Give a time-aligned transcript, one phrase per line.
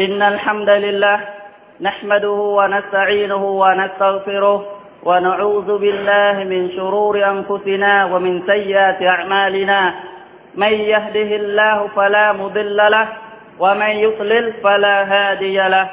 [0.00, 1.20] إن الحمد لله
[1.80, 4.66] نحمده ونستعينه ونستغفره
[5.04, 9.94] ونعوذ بالله من شرور أنفسنا ومن سيئات أعمالنا.
[10.54, 13.08] من يهده الله فلا مضل له
[13.58, 15.88] ومن يضلل فلا هادي له.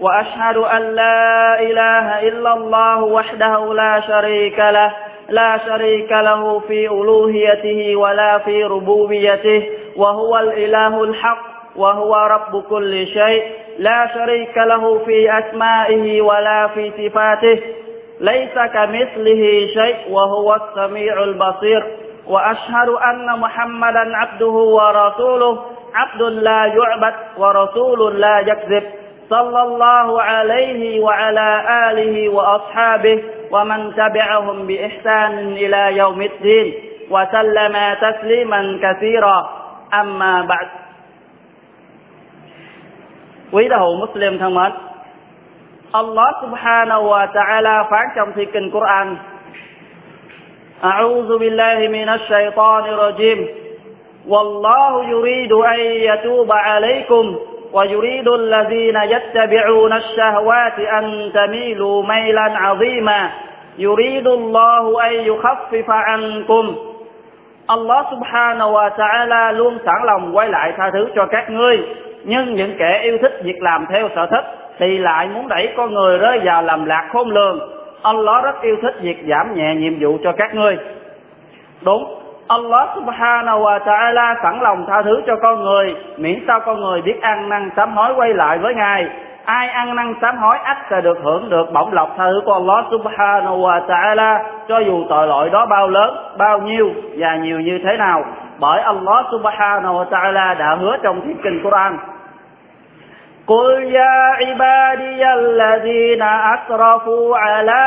[0.00, 4.92] وأشهد أن لا إله إلا الله وحده لا شريك له.
[5.28, 9.70] لا شريك له في ألوهيته ولا في ربوبيته.
[9.96, 13.42] وهو الإله الحق وهو رب كل شيء
[13.78, 17.60] لا شريك له في أسمائه ولا في صفاته
[18.20, 21.86] ليس كمثله شيء وهو السميع البصير.
[22.26, 24.46] وأشهد أن محمدا عبده
[24.78, 25.62] ورسوله
[25.94, 28.84] عبد لا يعبد ورسول لا يكذب.
[29.30, 36.74] صلى الله عليه وعلى آله وأصحابه ومن تبعهم بإحسان إلى يوم الدين
[37.10, 39.50] وسلم تسليما كثيرا.
[39.94, 40.81] أما بعد.
[43.51, 44.71] Quý đạo hữu Muslim thân mến,
[45.91, 49.15] Allah subhanahu wa ta'ala phán trong thi kinh Quran
[50.83, 53.47] أعوذ بالله من الشيطان الرجيم
[54.27, 57.35] والله يريد أن يتوب عليكم
[57.73, 63.29] ويريد الذين يتبعون الشهوات أن تميلوا ميلا عظيما
[63.77, 66.75] يريد الله أن يخفف عنكم
[67.67, 71.77] Allah subhanahu wa ta'ala luôn sẵn lòng quay lại tha thứ cho các ngươi
[72.24, 74.44] nhưng những kẻ yêu thích việc làm theo sở thích
[74.78, 77.58] thì lại muốn đẩy con người rơi vào làm lạc khôn lường.
[78.02, 80.76] Allah rất yêu thích việc giảm nhẹ nhiệm vụ cho các ngươi.
[81.84, 86.80] Đúng, Allah subhanahu wa ta'ala sẵn lòng tha thứ cho con người, miễn sao con
[86.80, 89.06] người biết ăn năn sám hối quay lại với Ngài.
[89.44, 92.52] Ai ăn năn sám hối ắt sẽ được hưởng được bổng lộc tha thứ của
[92.52, 94.38] Allah subhanahu wa ta'ala,
[94.68, 98.24] cho dù tội lỗi đó bao lớn, bao nhiêu và nhiều như thế nào.
[98.62, 101.92] Bởi Allah subhanahu wa ta'ala đã hứa trong thiên kinh Quran.
[103.46, 107.84] قل يا عبادي الذين أسرفوا على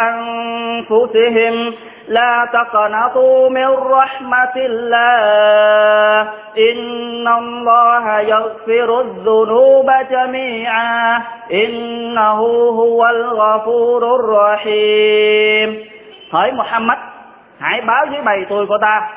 [0.00, 1.74] أنفسهم
[2.08, 6.20] لا تقنطوا من رحمة الله
[6.58, 12.40] إن الله يغفر الذنوب جميعا إنه
[12.80, 15.84] هو الغفور الرحيم
[16.34, 17.13] Hỡi Muhammad
[17.58, 19.10] hãy báo với bầy tôi của ta.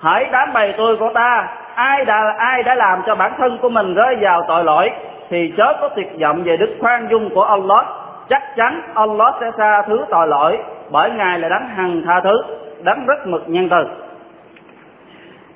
[0.00, 1.48] Hỡi đám bầy tôi của ta.
[1.74, 4.90] Ai đã ai đã làm cho bản thân của mình rơi vào tội lỗi,
[5.30, 7.86] thì chớ có tuyệt vọng về đức khoan dung của Allah.
[8.28, 10.58] Chắc chắn Allah sẽ tha thứ tội lỗi,
[10.90, 12.42] bởi ngài là đấng hằng tha thứ,
[12.82, 13.86] đấng rất mực nhân từ.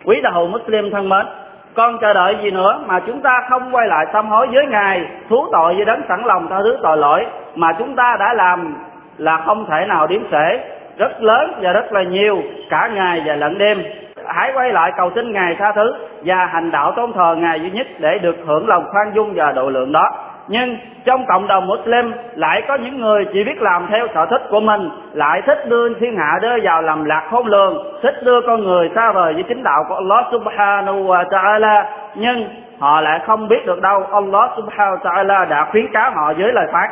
[0.04, 1.26] Quý đạo hữu Muslim thân mến,
[1.74, 5.06] con chờ đợi gì nữa mà chúng ta không quay lại sám hối với ngài,
[5.28, 8.74] thú tội với đấng sẵn lòng tha thứ tội lỗi mà chúng ta đã làm
[9.18, 10.60] là không thể nào điếm sể
[11.00, 13.82] rất lớn và rất là nhiều cả ngày và lẫn đêm.
[14.26, 15.94] Hãy quay lại cầu xin ngài tha thứ
[16.24, 19.52] và hành đạo tôn thờ ngài duy nhất để được hưởng lòng khoan dung và
[19.52, 20.10] độ lượng đó.
[20.48, 24.42] Nhưng trong cộng đồng Muslim lại có những người chỉ biết làm theo sở thích
[24.50, 28.40] của mình, lại thích đưa thiên hạ đưa vào làm lạc khôn lường, thích đưa
[28.40, 31.84] con người xa vời với chính đạo của Allah subhanahu wa ta'ala.
[32.14, 36.32] Nhưng họ lại không biết được đâu, Allah subhanahu wa ta'ala đã khuyến cáo họ
[36.38, 36.90] với lời phán.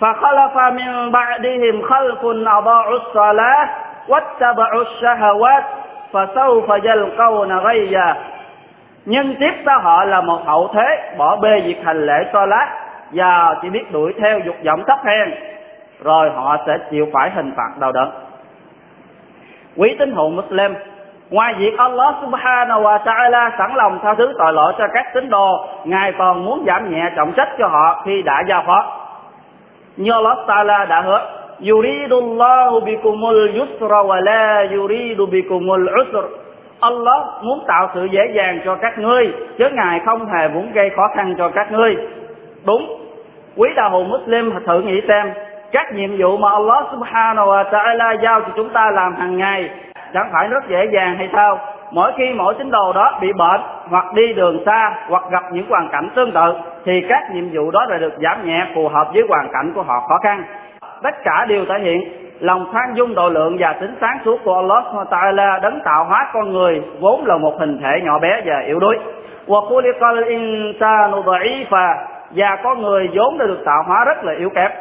[0.00, 2.24] فخلف من بعدهم خلف
[2.58, 3.68] أضاعوا الصلاة
[4.08, 5.64] واتبعوا الشهوات
[6.12, 8.14] فسوف يلقون غيا
[9.06, 12.68] nhưng tiếp sau họ là một hậu thế bỏ bê việc hành lễ so lát
[13.10, 15.34] và chỉ biết đuổi theo dục vọng thấp hèn
[16.04, 18.10] rồi họ sẽ chịu phải hình phạt đau đớn
[19.76, 20.74] quý tín hữu Muslim
[21.30, 25.30] ngoài việc Allah subhanahu wa ta'ala sẵn lòng tha thứ tội lỗi cho các tín
[25.30, 29.04] đồ ngài còn muốn giảm nhẹ trọng trách cho họ khi đã giao phó
[29.99, 31.21] như Allah ta'ala đã hứa,
[31.59, 36.21] yuridullahu bikumul yusra wa la yuridu bikumul usra
[36.79, 40.89] Allah muốn tạo sự dễ dàng cho các ngươi, chứ ngài không hề muốn gây
[40.89, 41.97] khó khăn cho các ngươi.
[42.65, 42.99] Đúng.
[43.57, 45.31] Quý đạo hữu Muslim, thử nghĩ xem,
[45.71, 49.69] các nhiệm vụ mà Allah subhanahu wa ta'ala giao cho chúng ta làm hàng ngày,
[50.13, 51.59] chẳng phải rất dễ dàng hay sao?
[51.91, 55.65] Mỗi khi mỗi tín đồ đó bị bệnh, hoặc đi đường xa, hoặc gặp những
[55.69, 56.53] hoàn cảnh tương tự
[56.85, 59.81] thì các nhiệm vụ đó đã được giảm nhẹ, phù hợp với hoàn cảnh của
[59.81, 60.43] họ, khó khăn.
[61.03, 62.01] Tất cả đều thể hiện
[62.39, 66.29] lòng khoan dung, độ lượng và tính sáng suốt của Allah Ta'ala đấng tạo hóa
[66.33, 68.97] con người vốn là một hình thể nhỏ bé và yếu đuối.
[72.31, 74.71] Và con người vốn đã được tạo hóa rất là yếu kém.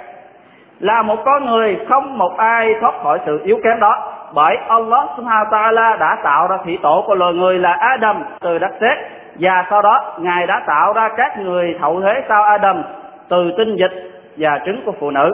[0.81, 4.13] Là một con người không một ai thoát khỏi sự yếu kém đó.
[4.35, 8.59] Bởi Allah Subhanahu Ta'ala đã tạo ra thị tổ của loài người là Adam, từ
[8.59, 8.99] đất sét
[9.39, 12.83] và sau đó, ngài đã tạo ra các người hậu thế sau Adam,
[13.29, 13.93] từ tinh dịch
[14.37, 15.33] và trứng của phụ nữ.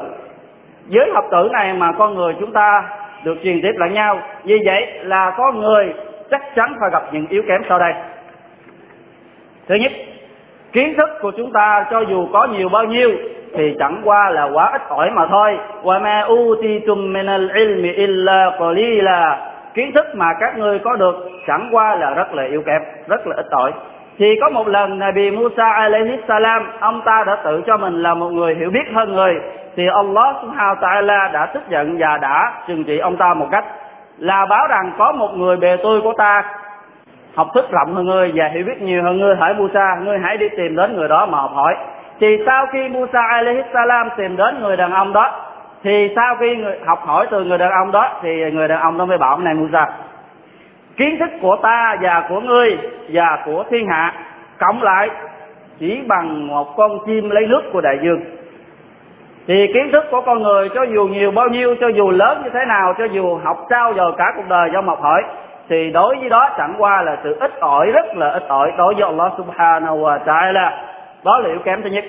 [0.86, 2.82] Với học tử này mà con người chúng ta
[3.24, 5.94] được truyền tiếp lại nhau, vì vậy là có người
[6.30, 7.92] chắc chắn phải gặp những yếu kém sau đây.
[9.68, 9.92] Thứ nhất,
[10.72, 13.10] kiến thức của chúng ta cho dù có nhiều bao nhiêu
[13.54, 15.58] thì chẳng qua là quá ít ỏi mà thôi.
[15.82, 19.50] Wa ma utitum min al-ilmi illa qalila.
[19.74, 23.26] Kiến thức mà các ngươi có được chẳng qua là rất là yếu kém, rất
[23.26, 23.72] là ít ỏi
[24.18, 28.14] thì có một lần Nabi Musa alayhi salam, ông ta đã tự cho mình là
[28.14, 29.34] một người hiểu biết hơn người.
[29.76, 33.64] Thì Allah subhanahu ta'ala đã tức giận và đã trừng trị ông ta một cách
[34.18, 36.42] là báo rằng có một người bề tôi của ta
[37.34, 39.36] học thức rộng hơn ngươi và hiểu biết nhiều hơn ngươi.
[39.36, 41.76] Hỏi Musa, ngươi hãy đi tìm đến người đó mà học hỏi.
[42.20, 45.30] Thì sau khi Musa alayhi salam tìm đến người đàn ông đó,
[45.82, 48.98] thì sau khi người học hỏi từ người đàn ông đó, thì người đàn ông
[48.98, 49.86] đó mới bảo này, Musa
[50.96, 54.12] kiến thức của ta và của ngươi và của thiên hạ
[54.58, 55.10] cộng lại
[55.78, 58.20] chỉ bằng một con chim lấy nước của đại dương.
[59.46, 62.50] Thì kiến thức của con người cho dù nhiều bao nhiêu, cho dù lớn như
[62.50, 65.22] thế nào, cho dù học trao dồi cả cuộc đời do học hỏi,
[65.68, 68.94] thì đối với đó chẳng qua là sự ít ỏi, rất là ít ỏi đối
[68.94, 70.70] với Allah subhanahu wa ta'ala.
[71.24, 72.04] Đó là yếu kém thứ nhất.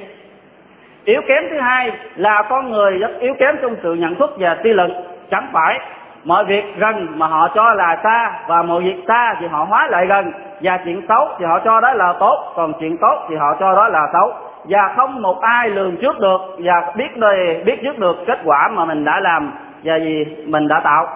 [1.05, 4.57] Yếu kém thứ hai là con người rất yếu kém trong sự nhận thức và
[4.63, 4.91] suy luận.
[5.31, 5.79] Chẳng phải
[6.25, 9.87] mọi việc gần mà họ cho là xa và mọi việc xa thì họ hóa
[9.87, 10.31] lại gần.
[10.61, 13.75] Và chuyện xấu thì họ cho đó là tốt, còn chuyện tốt thì họ cho
[13.75, 14.33] đó là xấu.
[14.69, 18.69] Và không một ai lường trước được và biết đời, biết trước được kết quả
[18.71, 19.51] mà mình đã làm
[19.83, 21.07] và gì mình đã tạo.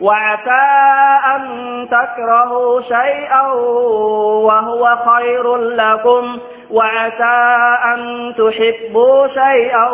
[0.00, 0.64] وعسى
[1.34, 1.42] أن
[1.90, 3.42] تكرهوا شيئا
[4.46, 6.38] وهو خير لكم
[6.70, 7.38] وعسى
[7.84, 9.88] أن تحبوا شيئا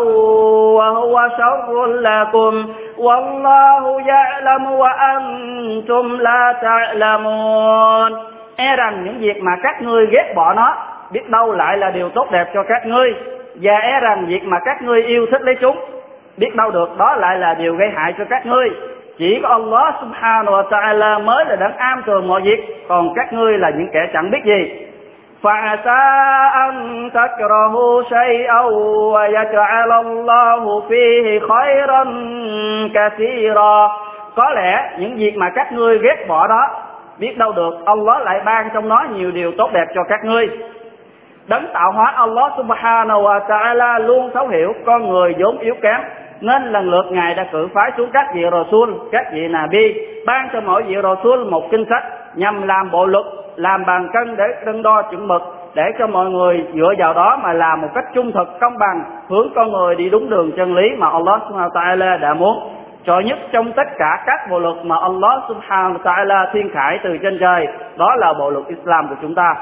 [0.78, 2.68] وهو شر لكم
[2.98, 8.12] والله يعلم وأنتم لا تعلمون
[8.56, 10.76] e rằng những việc mà các ngươi ghét bỏ nó
[11.10, 13.14] biết đâu lại là điều tốt đẹp cho các ngươi
[13.54, 15.76] và e rằng việc mà các ngươi yêu thích lấy chúng
[16.36, 18.70] biết đâu được đó lại là điều gây hại cho các ngươi
[19.18, 23.32] chỉ có Allah subhanahu wa ta'ala mới là đấng am tường mọi việc còn các
[23.32, 24.82] ngươi là những kẻ chẳng biết gì
[25.42, 26.02] فعسى
[26.64, 26.74] أن
[27.14, 28.60] تكرهوا شيئا
[29.14, 32.04] ويجعل الله فيه خيرا
[32.94, 33.88] كثيرا
[34.36, 36.68] có lẽ những việc mà các ngươi ghét bỏ đó
[37.18, 40.48] biết đâu được Allah lại ban trong nó nhiều điều tốt đẹp cho các ngươi
[41.48, 46.00] đấng tạo hóa Allah subhanahu wa ta'ala luôn thấu hiểu con người vốn yếu kém
[46.41, 49.93] nên lần lượt ngài đã cử phái xuống các vị Rasul, các vị Nabi,
[50.25, 52.03] ban cho mỗi vị Rasul một kinh sách
[52.35, 53.25] nhằm làm bộ luật,
[53.55, 55.41] làm bàn cân để cân đo chuẩn mực,
[55.75, 59.03] để cho mọi người dựa vào đó mà làm một cách trung thực công bằng,
[59.29, 62.73] hướng con người đi đúng đường chân lý mà Allah Subhanahu wa Taala đã muốn.
[63.05, 66.99] Trội nhất trong tất cả các bộ luật mà Allah Subhanahu wa Taala thiên khải
[67.03, 67.67] từ trên trời,
[67.97, 69.55] đó là bộ luật Islam của chúng ta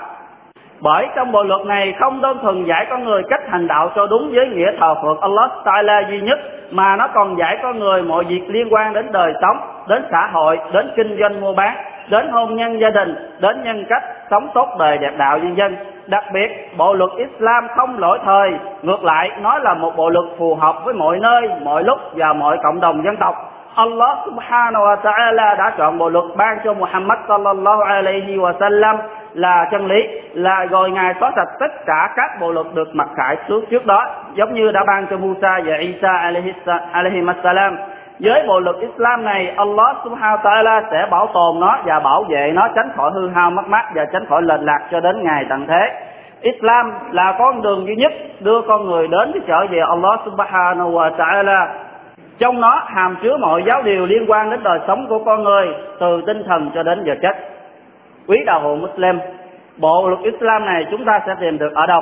[0.81, 4.07] bởi trong bộ luật này không đơn thuần dạy con người cách hành đạo cho
[4.07, 6.39] đúng với nghĩa thờ phượng Allah Taala duy nhất
[6.72, 9.57] mà nó còn dạy con người mọi việc liên quan đến đời sống,
[9.88, 11.75] đến xã hội, đến kinh doanh mua bán,
[12.10, 15.75] đến hôn nhân gia đình, đến nhân cách sống tốt đời đẹp đạo nhân dân.
[16.07, 18.51] Đặc biệt, bộ luật Islam không lỗi thời,
[18.81, 22.33] ngược lại nó là một bộ luật phù hợp với mọi nơi, mọi lúc và
[22.33, 23.36] mọi cộng đồng dân tộc.
[23.75, 28.95] Allah subhanahu wa ta'ala đã chọn bộ luật ban cho Muhammad sallallahu alaihi wa sallam
[29.36, 33.08] là chân lý, là rồi ngài xóa sạch tất cả các bộ luật được mặc
[33.16, 36.14] khải trước trước đó, giống như đã ban cho Musa và Isa
[36.92, 37.78] alaihi salam
[38.20, 42.24] với bộ luật Islam này, Allah subhanahu wa ta'ala sẽ bảo tồn nó và bảo
[42.30, 45.24] vệ nó tránh khỏi hư hao mất mát và tránh khỏi lệch lạc cho đến
[45.24, 45.92] ngày tận thế.
[46.42, 50.92] Islam là con đường duy nhất đưa con người đến cái trở về Allah subhanahu
[50.92, 51.68] wa ta'ala.
[52.39, 55.68] Trong nó hàm chứa mọi giáo điều liên quan đến đời sống của con người,
[56.00, 57.54] từ tinh thần cho đến vật chất
[58.27, 59.20] quý đạo hữu Muslim,
[59.77, 62.01] bộ luật Islam này chúng ta sẽ tìm được ở đâu?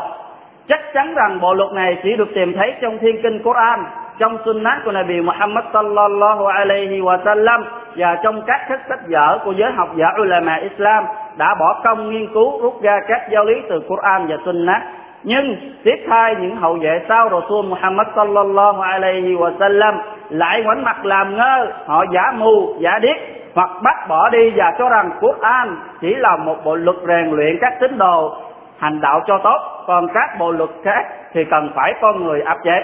[0.68, 3.84] Chắc chắn rằng bộ luật này chỉ được tìm thấy trong thiên kinh Quran,
[4.20, 7.66] trong sunnah của Nabi Muhammad sallallahu alaihi wa sallam
[7.96, 11.04] và trong các sách sách vở của giới học giả ulama Islam
[11.38, 14.82] đã bỏ công nghiên cứu, rút ra các giáo lý từ Quran và sunnah.
[15.24, 19.96] Nhưng tiếp thay những hậu vệ sau Rasul Muhammad sallallahu alaihi wa sallam
[20.30, 23.16] lại ngoảnh mặt làm ngơ, họ giả mù, giả điếc
[23.56, 27.58] hoặc bắt bỏ đi và cho rằng Quran chỉ là một bộ luật rèn luyện
[27.62, 28.38] các tín đồ.
[28.78, 29.58] Hành đạo cho tốt,
[29.88, 32.84] còn các bộ luật khác thì cần phải con người áp chế.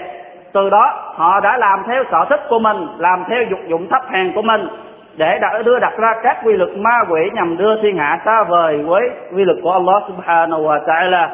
[0.52, 4.02] Từ đó, họ đã làm theo sở thích của mình, làm theo dục dụng thấp
[4.10, 4.68] hèn của mình,
[5.16, 8.42] để đã đưa đặt ra các quy luật ma quỷ nhằm đưa thiên hạ xa
[8.42, 11.28] vời với quy luật của Allah subhanahu wa ta'ala.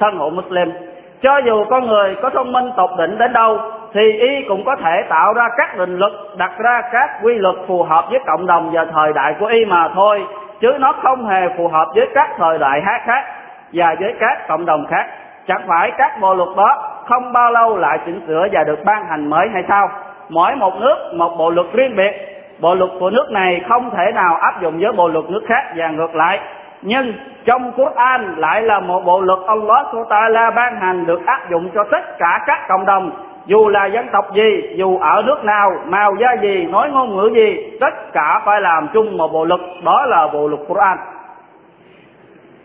[0.00, 0.72] Thân hữu Muslim,
[1.22, 3.58] cho dù con người có thông minh tột đỉnh đến đâu
[3.94, 7.54] thì y cũng có thể tạo ra các định luật, đặt ra các quy luật
[7.66, 10.26] phù hợp với cộng đồng và thời đại của y mà thôi,
[10.60, 13.24] chứ nó không hề phù hợp với các thời đại khác khác
[13.72, 15.06] và với các cộng đồng khác.
[15.46, 19.06] Chẳng phải các bộ luật đó không bao lâu lại chỉnh sửa và được ban
[19.06, 19.88] hành mới hay sao?
[20.28, 22.12] Mỗi một nước, một bộ luật riêng biệt.
[22.60, 25.64] Bộ luật của nước này không thể nào áp dụng với bộ luật nước khác
[25.76, 26.40] và ngược lại.
[26.82, 27.12] Nhưng
[27.44, 31.84] trong Quran lại là một bộ luật Allah Taala ban hành được áp dụng cho
[31.90, 33.10] tất cả các cộng đồng
[33.46, 37.30] dù là dân tộc gì, dù ở nước nào, màu da gì, nói ngôn ngữ
[37.34, 40.98] gì, tất cả phải làm chung một bộ luật, đó là bộ luật Quran.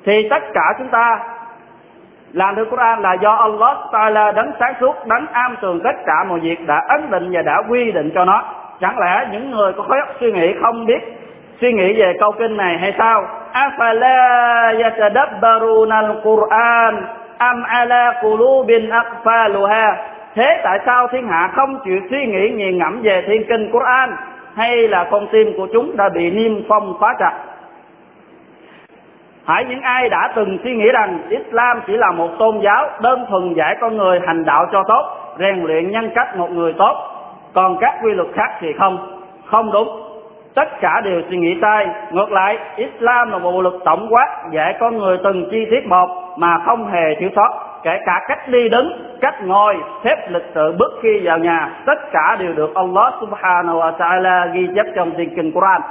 [0.05, 1.19] Thì tất cả chúng ta
[2.33, 6.23] làm theo Quran là do Allah Taala đấng sáng suốt, đấng am tường tất cả
[6.29, 8.43] mọi việc đã ấn định và đã quy định cho nó.
[8.81, 10.99] Chẳng lẽ những người có khối óc suy nghĩ không biết
[11.61, 13.25] suy nghĩ về câu kinh này hay sao?
[13.53, 17.01] Afala yatadabbaruna al-Quran
[17.37, 19.95] am ala qulubin aqfaluha?
[20.39, 24.15] Thế tại sao thiên hạ không chịu suy nghĩ nghiền ngẫm về thiên kinh Quran
[24.55, 27.33] hay là con tim của chúng đã bị niêm phong khóa chặt
[29.45, 33.25] Hãy những ai đã từng suy nghĩ rằng Islam chỉ là một tôn giáo đơn
[33.29, 35.05] thuần dạy con người hành đạo cho tốt,
[35.39, 36.95] rèn luyện nhân cách một người tốt,
[37.53, 39.87] còn các quy luật khác thì không, không đúng.
[40.55, 41.87] Tất cả đều suy nghĩ sai.
[42.11, 45.87] Ngược lại, Islam là một bộ luật tổng quát dạy con người từng chi tiết
[45.87, 47.68] một mà không hề thiếu sót.
[47.83, 52.11] Kể cả cách đi đứng, cách ngồi, xếp lịch sự bước khi vào nhà, tất
[52.11, 55.81] cả đều được Allah subhanahu wa ta'ala ghi chép trong thiên kinh Quran.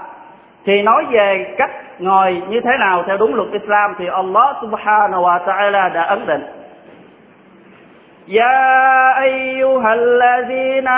[0.64, 5.22] Thì nói về cách ngồi như thế nào theo đúng luật Islam thì Allah subhanahu
[5.22, 6.57] wa ta'ala đã ấn định.
[8.30, 10.88] يا أيها الذين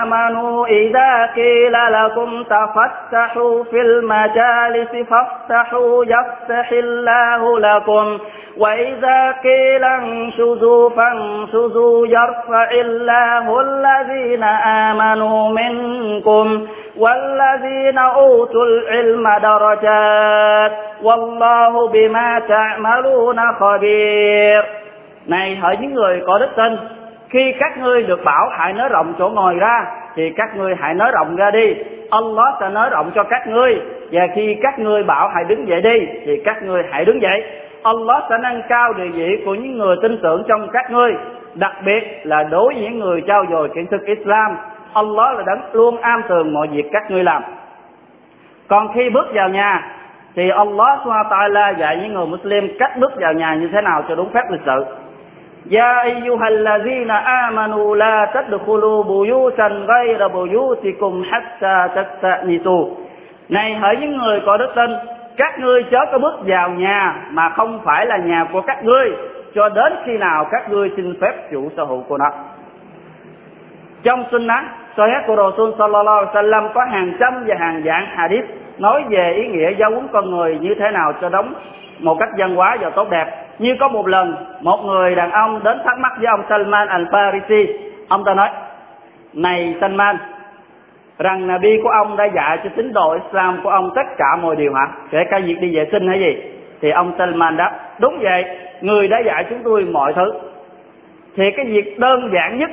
[0.00, 8.18] آمنوا إذا قيل لكم تفتحوا في المجالس فافتحوا يفتح الله لكم.
[8.58, 16.66] وإذا قيل انشزوا فانشزوا يرفع الله الذين آمنوا منكم
[16.98, 20.72] والذين أوتوا العلم درجات.
[21.02, 24.89] والله بما تعملون خبير.
[25.26, 26.76] Này, hỡi những người có đức tin,
[27.28, 29.84] khi các ngươi được bảo hãy nới rộng chỗ ngồi ra,
[30.14, 31.74] thì các ngươi hãy nới rộng ra đi.
[32.10, 33.80] Allah sẽ nới rộng cho các ngươi,
[34.12, 37.44] và khi các ngươi bảo hãy đứng dậy đi, thì các ngươi hãy đứng dậy.
[37.82, 41.14] Allah sẽ nâng cao địa vị của những người tin tưởng trong các ngươi,
[41.54, 44.56] đặc biệt là đối với những người trao dồi kiến thức Islam.
[44.94, 47.42] Allah là đấng luôn am tường mọi việc các ngươi làm.
[48.68, 49.96] Còn khi bước vào nhà,
[50.36, 53.80] thì Allah subhanahu wa ta'ala dạy những người Muslim cách bước vào nhà như thế
[53.80, 54.84] nào cho đúng phép lịch sự.
[55.71, 62.85] يا أيها الذين آمنوا لا تدخلوا بيوتا غير بيوتكم حتى تستأنسوا
[63.49, 64.91] Này hỡi những người có đức tin
[65.37, 69.11] Các ngươi chớ có bước vào nhà Mà không phải là nhà của các ngươi
[69.55, 72.29] Cho đến khi nào các ngươi xin phép chủ sở hữu của nó
[74.03, 74.63] Trong sunnah
[74.97, 78.45] Sahih của Rasul Sallallahu Alaihi Wasallam Có hàng trăm và hàng vạn hadith
[78.77, 81.53] Nói về ý nghĩa giáo huấn con người như thế nào cho đúng
[81.99, 85.60] Một cách văn hóa và tốt đẹp như có một lần, một người đàn ông
[85.64, 87.66] đến thắc mắc với ông Salman al-Farisi.
[88.08, 88.48] Ông ta nói,
[89.32, 90.16] này Salman,
[91.18, 94.56] rằng Nabi của ông đã dạy cho tín đồ Islam của ông tất cả mọi
[94.56, 94.88] điều hả?
[95.10, 96.36] Kể cả việc đi vệ sinh hay gì?
[96.80, 98.44] Thì ông Salman đáp, đúng vậy,
[98.80, 100.32] người đã dạy chúng tôi mọi thứ.
[101.36, 102.70] Thì cái việc đơn giản nhất,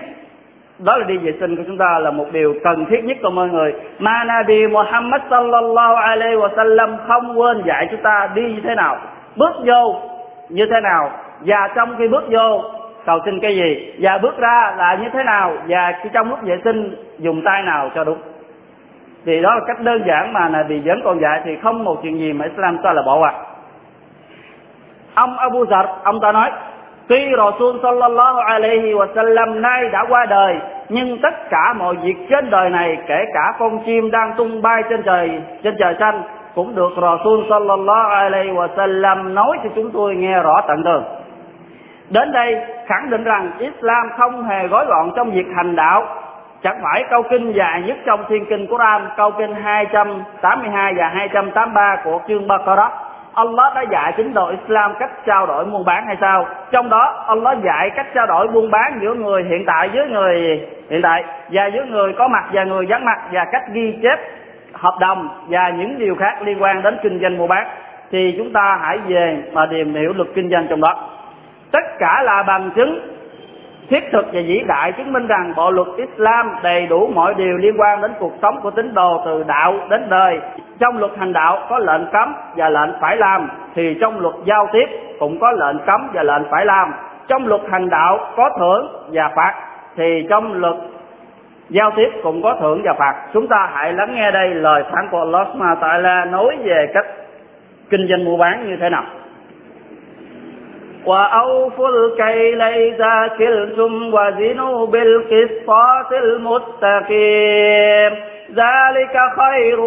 [0.79, 3.29] đó là đi vệ sinh của chúng ta là một điều cần thiết nhất của
[3.29, 3.73] mọi người.
[3.99, 8.75] Mà Nabi Muhammad sallallahu alaihi wa sallam không quên dạy chúng ta đi như thế
[8.75, 8.97] nào.
[9.35, 10.01] Bước vô
[10.49, 11.11] như thế nào?
[11.41, 12.61] Và trong khi bước vô,
[13.05, 13.93] cầu xin cái gì?
[13.99, 15.53] Và bước ra là như thế nào?
[15.67, 18.17] Và khi trong lúc vệ sinh, dùng tay nào cho đúng?
[19.25, 21.99] Thì đó là cách đơn giản mà là vì vẫn còn dạy, thì không một
[22.03, 23.33] chuyện gì mà Islam ta là bỏ qua.
[25.13, 26.51] Ông Abu Zar, ông ta nói
[27.07, 30.55] tuy Rasul sallallahu alaihi wa sallam nay đã qua đời,
[30.89, 34.83] nhưng tất cả mọi việc trên đời này, kể cả con chim đang tung bay
[34.89, 35.31] trên trời
[35.63, 36.21] trên trời xanh
[36.57, 41.03] cũng được Rasul sallallahu alaihi wa sallam nói cho chúng tôi nghe rõ tận tường.
[42.09, 46.05] Đến đây khẳng định rằng Islam không hề gói gọn trong việc hành đạo.
[46.63, 51.95] Chẳng phải câu kinh dài nhất trong thiên kinh Quran, câu kinh 282 và 283
[52.03, 52.91] của chương Baqarah.
[53.33, 56.45] Allah đã dạy chính đồ Islam cách trao đổi buôn bán hay sao?
[56.71, 60.67] Trong đó Allah dạy cách trao đổi buôn bán giữa người hiện tại với người
[60.89, 64.19] hiện tại và giữa người có mặt và người vắng mặt và cách ghi chép
[64.77, 67.67] hợp đồng và những điều khác liên quan đến kinh doanh mua bán
[68.11, 71.09] thì chúng ta hãy về mà tìm hiểu luật kinh doanh trong đó
[71.71, 72.99] tất cả là bằng chứng
[73.89, 77.57] thiết thực và vĩ đại chứng minh rằng bộ luật Islam đầy đủ mọi điều
[77.57, 80.39] liên quan đến cuộc sống của tín đồ từ đạo đến đời.
[80.79, 84.67] Trong luật hành đạo có lệnh cấm và lệnh phải làm, thì trong luật giao
[84.73, 84.85] tiếp
[85.19, 86.93] cũng có lệnh cấm và lệnh phải làm.
[87.27, 89.53] Trong luật hành đạo có thưởng và phạt,
[89.95, 90.75] thì trong luật
[91.68, 95.08] giao tiếp cũng có thưởng và phạt chúng ta hãy lắng nghe đây lời phán
[95.10, 97.06] của Allah Subhanahu Ta'ala nói về cách
[97.90, 99.04] kinh doanh mua bán như thế nào
[101.04, 108.12] وأوفوا الكيل إذا كلتم وزنوا بالقسطاس المستقيم
[108.54, 109.80] ذلك خير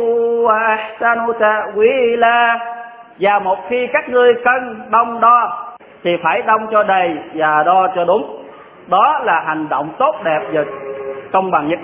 [0.47, 2.59] وأحسن تأويلا
[3.19, 5.65] và một khi các ngươi cân đông đo
[6.03, 8.43] thì phải đông cho đầy và đo cho đúng
[8.88, 10.63] đó là hành động tốt đẹp và
[11.32, 11.78] công bằng nhất.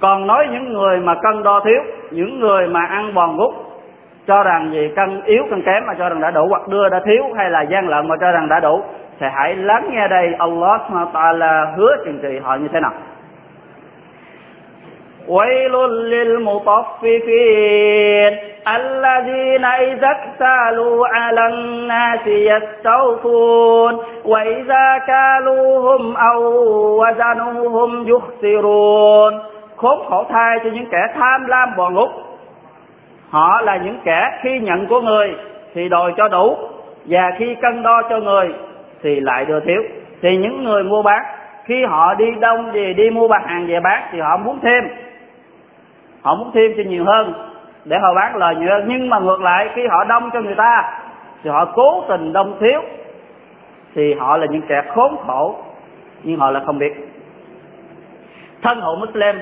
[0.00, 3.54] Còn nói những người mà cân đo thiếu, những người mà ăn bòn gút,
[4.26, 7.00] cho rằng gì cân yếu cân kém mà cho rằng đã đủ hoặc đưa đã
[7.04, 8.82] thiếu hay là gian lận mà cho rằng đã đủ,
[9.20, 10.34] thì hãy lắng nghe đây.
[10.38, 10.80] Allah
[11.12, 12.92] Taala hứa trừng trị họ như thế nào.
[15.27, 15.75] ويل
[16.13, 18.31] للمطففين
[18.67, 26.41] الذين إذا اكتالوا على الناس يستوفون وإذا كالوهم أو
[27.01, 29.39] وزنوهم يخسرون
[29.75, 32.09] khốn khổ thai cho những kẻ tham lam bò ngút
[33.29, 35.35] họ là những kẻ khi nhận của người
[35.73, 36.57] thì đòi cho đủ
[37.05, 38.53] và khi cân đo cho người
[39.03, 39.83] thì lại đưa thiếu
[40.21, 41.23] thì những người mua bán
[41.65, 44.83] khi họ đi đông gì đi mua bán hàng về bán thì họ muốn thêm
[46.22, 47.32] họ muốn thêm cho nhiều hơn
[47.84, 48.84] để họ bán lời nhiều hơn.
[48.86, 50.92] Nhưng mà ngược lại, khi họ đông cho người ta,
[51.42, 52.80] thì họ cố tình đông thiếu,
[53.94, 55.54] thì họ là những kẻ khốn khổ,
[56.22, 56.92] nhưng họ là không biết.
[58.62, 59.36] Thân hữu Muslim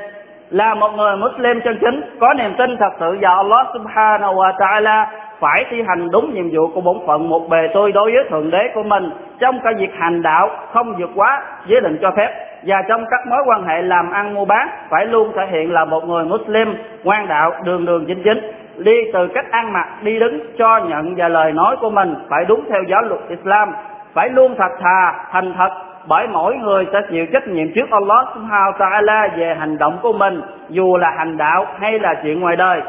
[0.51, 4.53] là một người Muslim chân chính, có niềm tin thật sự vào Allah Subhanahu wa
[4.59, 8.25] Taala, phải thi hành đúng nhiệm vụ của bổn phận, một bề tôi đối với
[8.31, 12.11] thượng đế của mình trong cả việc hành đạo không vượt quá giới định cho
[12.11, 12.29] phép,
[12.67, 15.85] và trong các mối quan hệ làm ăn mua bán phải luôn thể hiện là
[15.85, 18.41] một người Muslim, ngoan đạo, đường đường chính chính.
[18.77, 22.45] Đi từ cách ăn mặc, đi đứng, cho nhận và lời nói của mình phải
[22.45, 23.73] đúng theo giáo luật Islam.
[24.15, 25.71] Phải luôn thật thà, thành thật,
[26.09, 30.13] bởi mỗi người sẽ chịu trách nhiệm trước Allah Subhanahu Taala về hành động của
[30.13, 32.83] mình, dù là hành đạo hay là chuyện ngoài đời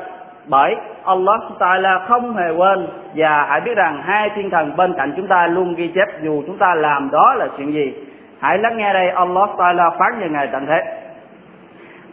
[0.50, 0.76] bởi
[1.06, 5.28] Allah Taala không hề quên và hãy biết rằng hai thiên thần bên cạnh chúng
[5.28, 7.94] ta luôn ghi chép dù chúng ta làm đó là chuyện gì.
[8.40, 10.82] Hãy lắng nghe đây, Allah Taala phán như ngài tận thế.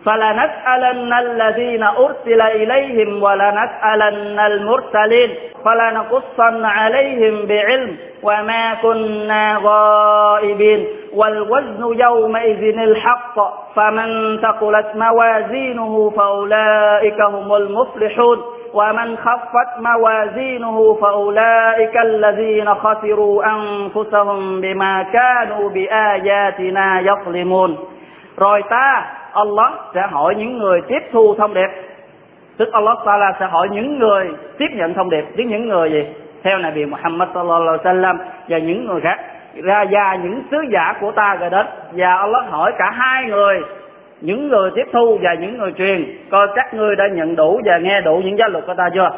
[0.07, 5.31] فلنسألن الذين أرسل إليهم ولنسألن المرسلين
[5.65, 13.35] فلنقصن عليهم بعلم وما كنا غائبين والوزن يومئذ الحق
[13.77, 18.39] فمن ثقلت موازينه فأولئك هم المفلحون
[18.75, 27.79] ومن خفت موازينه فأولئك الذين خسروا أنفسهم بما كانوا بآياتنا يظلمون.
[28.37, 31.69] rồi ta Allah sẽ hỏi những người tiếp thu thông điệp.
[32.57, 35.25] Tức Allah Taala sẽ hỏi những người tiếp nhận thông điệp.
[35.37, 36.07] Với những người gì?
[36.43, 38.17] Theo Nabi Muhammad sallallahu alaihi wasallam
[38.49, 39.19] và những người khác.
[39.55, 43.61] Ra và những sứ giả của ta rồi đến và Allah hỏi cả hai người,
[44.21, 47.79] những người tiếp thu và những người truyền, coi các ngươi đã nhận đủ và
[47.79, 49.11] nghe đủ những giáo luật của ta chưa?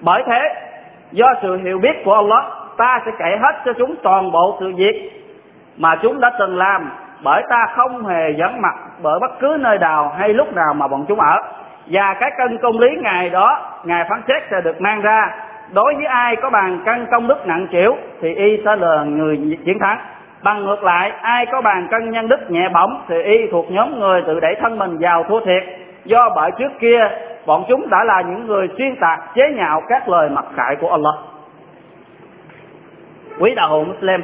[0.00, 0.54] Bởi thế,
[1.12, 2.44] do sự hiểu biết của Allah,
[2.76, 5.10] ta sẽ kể hết cho chúng toàn bộ sự việc
[5.76, 6.90] mà chúng đã từng làm
[7.22, 10.88] bởi ta không hề vắng mặt bởi bất cứ nơi nào hay lúc nào mà
[10.88, 11.38] bọn chúng ở.
[11.86, 15.30] Và cái cân công lý ngày đó, ngài phán xét sẽ được mang ra.
[15.72, 19.58] Đối với ai có bàn cân công đức nặng chịu, thì y sẽ là người
[19.64, 19.98] chiến thắng.
[20.42, 24.00] Bằng ngược lại, ai có bàn cân nhân đức nhẹ bỏng, thì y thuộc nhóm
[24.00, 25.62] người tự đẩy thân mình vào thua thiệt.
[26.04, 27.08] Do bởi trước kia,
[27.46, 30.90] bọn chúng đã là những người xuyên tạc, chế nhạo các lời mặc khải của
[30.90, 31.14] Allah.
[33.40, 34.20] Quý đạo hữu Muslim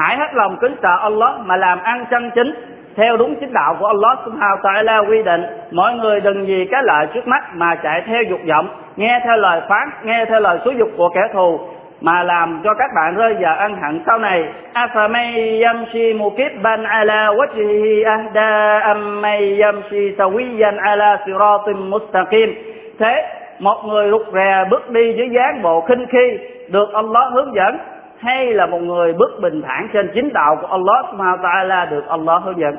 [0.00, 2.54] hãy hết lòng kính sợ Allah mà làm ăn chân chính.
[2.96, 6.68] Theo đúng chính đạo của Allah subhanahu wa ta'ala quy định, mọi người đừng vì
[6.70, 10.40] cái lợi trước mắt mà chạy theo dục vọng, nghe theo lời phán, nghe theo
[10.40, 11.60] lời xúi dục của kẻ thù,
[12.00, 14.44] mà làm cho các bạn rơi vào ân hận sau này.
[14.74, 22.54] Afamay yamshi mukibban ala wajhihi ahda, ammay yamshi sawiyan ala siratin mustaqim.
[22.98, 23.26] Thế,
[23.58, 27.78] một người rụt rè bước đi dưới dáng bộ khinh khi được Allah hướng dẫn
[28.20, 31.90] hay là một người bước bình thản trên chính đạo của Allah subhanahu wa ta'ala
[31.90, 32.76] được Allah hướng dẫn.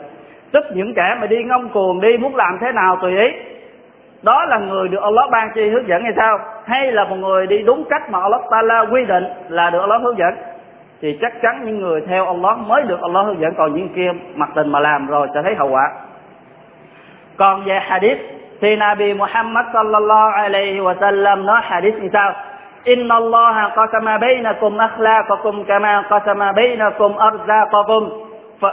[0.52, 3.28] Tức những kẻ mà đi ngông cuồng, đi muốn làm thế nào tùy ý.
[4.24, 6.40] Đó là người được Allah ban chi hướng dẫn hay sao?
[6.66, 10.02] Hay là một người đi đúng cách mà Allah Taala quy định là được Allah
[10.02, 10.34] hướng dẫn?
[11.02, 13.54] Thì chắc chắn những người theo Allah mới được Allah hướng dẫn.
[13.58, 15.92] Còn những kia mặc tình mà làm rồi sẽ thấy hậu quả.
[17.38, 18.20] Còn về hadith,
[18.62, 22.34] thì Nabi Muhammad sallallahu alaihi wa sallam nói hadith như sao?
[22.88, 28.12] إن الله قسم بينكم أخلاقكم كما قسم بينكم أرزاقكم.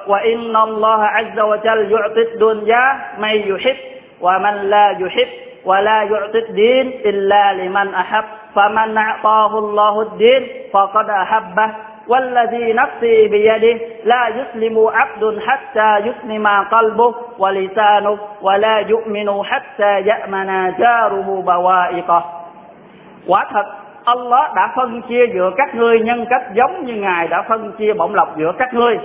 [0.06, 3.76] وإن الله عز وجل يعطي الدنيا من يحب
[4.20, 5.28] ومن لا يحب
[5.64, 8.24] ولا يعطي الدين إلا لمن أحب.
[8.54, 11.70] فمن أعطاه الله الدين فقد أحبه.
[12.08, 21.42] والذي نفسي بيده لا يسلم عبد حتى يسلم قلبه ولسانه ولا يؤمن حتى يأمن جاره
[21.46, 22.38] بوائقه.
[23.28, 23.44] quả
[24.04, 27.94] Allah đã phân chia giữa các ngươi nhân cách giống như Ngài đã phân chia
[27.94, 28.98] bổng lộc giữa các ngươi.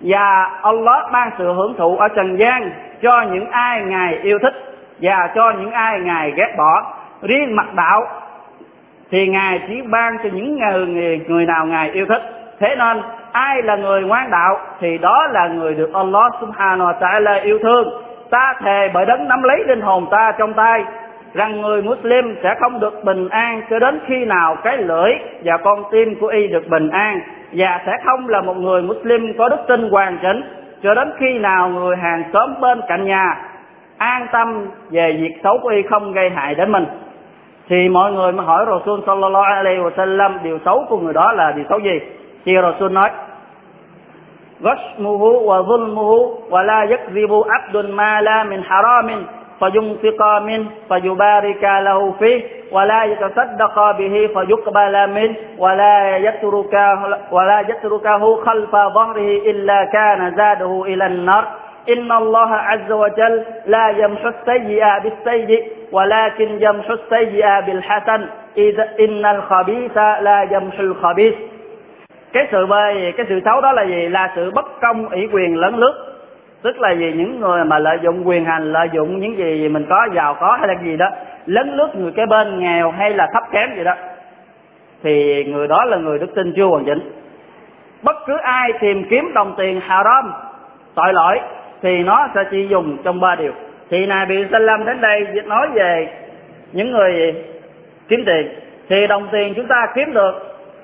[0.00, 2.70] Và Allah ban sự hưởng thụ ở trần gian
[3.02, 4.54] cho những ai Ngài yêu thích
[5.00, 6.82] và cho những ai Ngài ghét bỏ.
[7.22, 8.06] riêng mặt đạo
[9.10, 12.22] thì ngài chỉ ban cho những người người nào ngài yêu thích
[12.60, 16.98] thế nên, ai là người ngoan đạo thì đó là người được Allah subhanahu wa
[16.98, 20.84] ta'ala yêu thương ta thề bởi đấng nắm lấy linh hồn ta trong tay
[21.35, 25.11] rằng người Muslim sẽ không được bình an cho đến khi nào cái lưỡi
[25.43, 27.19] và con tim của y được bình an
[27.51, 30.41] và sẽ không là một người Muslim có đức tin hoàn chỉnh
[30.83, 33.37] cho đến khi nào người hàng xóm bên cạnh nhà
[33.97, 36.85] an tâm về việc xấu của y không gây hại đến mình
[37.69, 41.31] thì mọi người mới hỏi Rasul sallallahu alaihi wa sallam điều xấu của người đó
[41.31, 41.99] là điều xấu gì
[42.45, 43.09] thì Rasul nói
[44.67, 46.11] غشمه وظلمه
[46.53, 49.25] ولا يكذب عبد ما لا من حرام
[49.59, 56.73] فينفق منه فيبارك له فيه ولا يتصدق به فيقبل منه ولا يترك
[57.31, 61.47] ولا يتركه خلف ظهره إلا كان زاده إلى النار
[61.89, 68.25] إن الله عز وجل لا يمحو السيئة بالسيء ولكن يمحو السيئة بالحسن
[68.57, 71.35] إذ إن الخبيث لا يمحو الخبيث
[72.33, 75.57] cái sự bê cái sự xấu đó là gì là sự bất công ủy quyền
[75.57, 75.93] lấn lướt
[76.66, 79.86] tức là vì những người mà lợi dụng quyền hành, lợi dụng những gì mình
[79.88, 81.06] có, giàu có hay là gì đó,
[81.46, 83.94] lấn lướt người cái bên nghèo hay là thấp kém gì đó,
[85.02, 87.00] thì người đó là người đức tin chưa hoàn chỉnh.
[88.02, 90.32] Bất cứ ai tìm kiếm đồng tiền haram,
[90.94, 91.40] tội lỗi,
[91.82, 93.52] thì nó sẽ chỉ dùng trong ba điều.
[93.90, 96.08] Thì này bị Salam đến đây nói về
[96.72, 97.34] những người
[98.08, 98.48] kiếm tiền.
[98.88, 100.32] Thì đồng tiền chúng ta kiếm được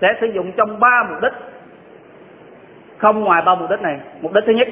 [0.00, 1.32] sẽ sử dụng trong ba mục đích.
[2.98, 3.98] Không ngoài ba mục đích này.
[4.20, 4.68] Mục đích thứ nhất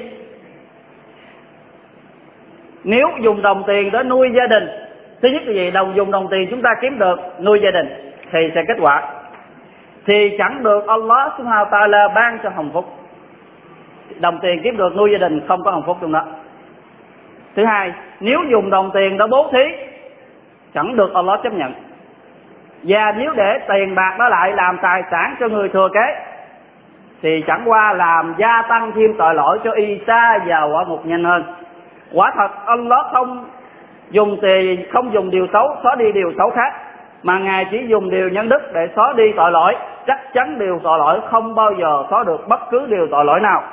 [2.83, 4.67] nếu dùng đồng tiền để nuôi gia đình,
[5.21, 5.71] thứ nhất là gì?
[5.71, 9.03] Đồng dùng đồng tiền chúng ta kiếm được nuôi gia đình thì sẽ kết quả.
[10.05, 12.85] Thì chẳng được Allah subhanahu wa ta'ala ban cho hồng phúc.
[14.19, 16.25] Đồng tiền kiếm được nuôi gia đình không có hồng phúc trong đó.
[17.55, 19.63] Thứ hai, nếu dùng đồng tiền đó bố thí,
[20.73, 21.73] chẳng được Allah chấp nhận.
[22.83, 26.15] Và nếu để tiền bạc đó lại làm tài sản cho người thừa kế,
[27.21, 31.05] thì chẳng qua làm gia tăng thêm tội lỗi cho y xa vào quả ngục
[31.05, 31.43] nhanh hơn
[32.13, 33.45] quả thật, Allah không
[34.09, 36.73] dùng tiền không dùng điều xấu, xóa đi điều xấu khác.
[37.23, 39.75] Mà ngài chỉ dùng điều nhân đức để xóa đi tội lỗi.
[40.07, 43.39] Chắc chắn điều tội lỗi không bao giờ xóa được bất cứ điều tội lỗi
[43.39, 43.63] nào.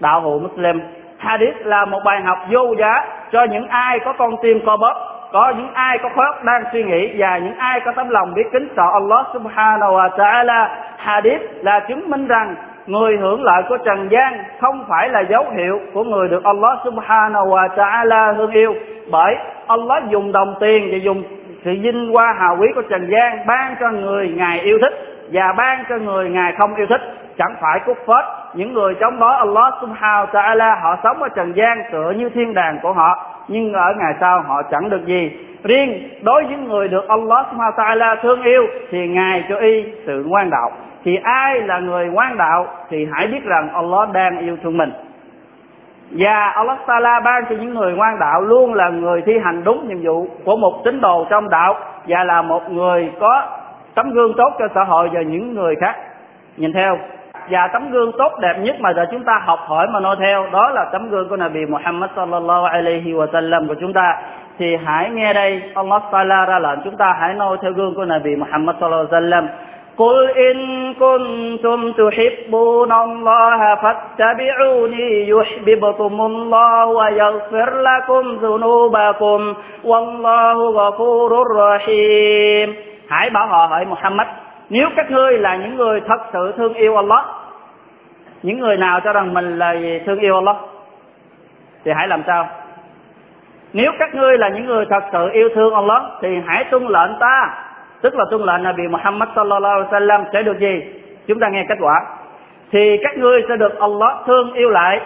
[0.00, 0.80] Đạo hữu Muslim,
[1.18, 4.94] Hadith là một bài học vô giá cho những ai có con tim co bóp,
[5.32, 8.34] có những ai có khối óc đang suy nghĩ và những ai có tấm lòng
[8.34, 10.68] biết kính sợ Allah subhanahu wa ta'ala.
[10.96, 12.54] Hadith là chứng minh rằng
[12.86, 16.78] người hưởng lợi của trần gian không phải là dấu hiệu của người được Allah
[16.84, 18.74] subhanahu wa ta'ala thương yêu.
[19.10, 21.22] Bởi Allah dùng đồng tiền và dùng
[21.64, 25.52] sự vinh hoa hào quý của trần gian ban cho người ngài yêu thích và
[25.52, 27.00] ban cho người ngài không yêu thích.
[27.38, 31.28] Chẳng phải cúc phết, những người chống đối Allah subhanahu wa ta'ala họ sống ở
[31.28, 35.06] trần gian tựa như thiên đàng của họ, nhưng ở ngày sau họ chẳng được
[35.06, 35.30] gì.
[35.64, 39.84] Riêng đối với người được Allah subhanahu wa ta'ala thương yêu thì ngài cho y
[40.06, 40.70] sự ngoan đạo
[41.04, 44.92] thì ai là người ngoan đạo thì hãy biết rằng Allah đang yêu thương mình.
[46.10, 49.88] Và Allah Taala ban cho những người ngoan đạo luôn là người thi hành đúng
[49.88, 51.74] nhiệm vụ của một tín đồ trong đạo
[52.06, 53.42] và là một người có
[53.94, 55.96] tấm gương tốt cho xã hội và những người khác.
[56.56, 56.98] Nhìn theo.
[57.50, 60.46] Và tấm gương tốt đẹp nhất mà giờ chúng ta học hỏi mà noi theo,
[60.52, 64.22] đó là tấm gương của Nabi Muhammad sallallahu alaihi wa sallam của chúng ta.
[64.58, 68.04] Thì hãy nghe đây, Allah Taala ra lệnh chúng ta hãy noi theo gương của
[68.04, 69.48] Nabi Muhammad sallallahu alaihi wa sallam
[69.97, 70.57] قل إن
[70.93, 79.53] كنتم تحبون الله فاتبعوني يحببكم الله ويغفر لكم ذنوبكم
[79.83, 82.75] والله غفور رحيم
[83.09, 84.27] Hãy bảo họ hỡi Muhammad
[84.69, 87.25] nếu các ngươi là những người thật sự thương yêu Allah
[88.43, 89.75] những người nào cho rằng mình là
[90.05, 90.55] thương yêu Allah
[91.85, 92.47] thì hãy làm sao
[93.73, 97.11] nếu các ngươi là những người thật sự yêu thương Allah thì hãy tuân lệnh
[97.19, 97.53] ta
[98.02, 100.82] tức là tuân lệnh Nabi Muhammad sallallahu alaihi wasallam sẽ được gì?
[101.26, 102.06] Chúng ta nghe kết quả.
[102.70, 105.00] Thì các ngươi sẽ được Allah thương yêu lại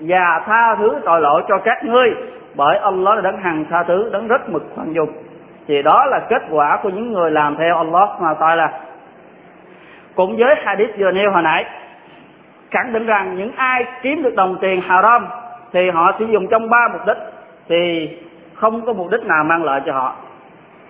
[0.00, 2.14] và tha thứ tội lỗi cho các ngươi,
[2.54, 5.08] bởi Allah là đấng hằng tha thứ, đấng rất mực khoan dung.
[5.68, 8.70] Thì đó là kết quả của những người làm theo Allah mà ta là
[10.14, 11.64] cũng với hadith vừa nêu hồi nãy,
[12.70, 15.26] khẳng định rằng những ai kiếm được đồng tiền haram
[15.72, 17.16] thì họ sử dụng trong ba mục đích,
[17.68, 18.08] thì
[18.54, 20.14] không có mục đích nào mang lợi cho họ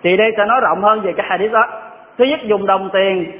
[0.02, 1.66] thì đây sẽ nói rộng hơn về cái hadith đó.
[2.18, 3.32] Thứ nhất, dùng đồng tiền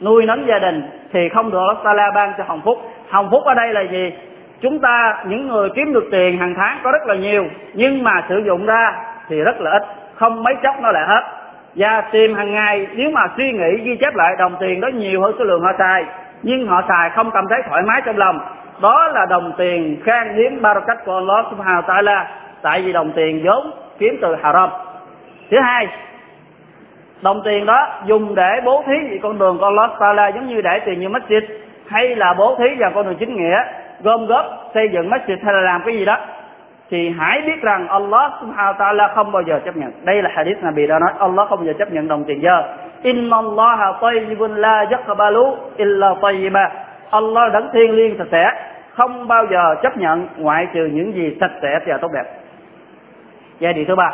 [0.00, 2.78] nuôi nấng gia đình thì không được Allah Taala ban cho hồng phúc.
[3.10, 4.12] Hồng phúc ở đây là gì?
[4.60, 8.22] Chúng ta, những người kiếm được tiền hàng tháng có rất là nhiều, nhưng mà
[8.28, 8.92] sử dụng ra
[9.28, 9.82] thì rất là ít,
[10.14, 11.22] không mấy chốc nó lại hết.
[11.74, 15.22] Và tìm hàng ngày, nếu mà suy nghĩ, ghi chép lại, đồng tiền đó nhiều
[15.22, 16.04] hơn số lượng họ xài,
[16.42, 18.40] nhưng họ xài không cảm thấy thoải mái trong lòng.
[18.82, 22.24] Đó là đồng tiền khan hiếm, barakat của Allah subhanahu wa ta'ala.
[22.62, 24.70] Tại vì đồng tiền vốn kiếm từ haram
[25.50, 25.86] thứ hai,
[27.22, 30.60] đồng tiền đó dùng để bố thí vì con đường con Allah la giống như
[30.60, 31.40] để tiền như masjid,
[31.86, 33.62] hay là bố thí vào con đường chính nghĩa,
[34.00, 36.16] gom góp xây dựng masjid hay là làm cái gì đó,
[36.90, 39.92] thì hãy biết rằng Allah subhanahu wa ta'ala không bao giờ chấp nhận.
[40.04, 42.62] Đây là hadith Nabi đã nói, Allah không bao giờ chấp nhận đồng tiền dơ.
[43.02, 46.70] Inna Allah tayyibun la yaqbalu illa tayyiba.
[47.10, 48.50] Allah đấng thiên liêng sạch sẽ,
[48.94, 52.24] không bao giờ chấp nhận ngoại trừ những gì sạch sẽ và tốt đẹp.
[53.58, 54.10] Giai điệu thứ ba